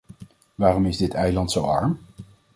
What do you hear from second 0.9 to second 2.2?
dit eiland zo arm?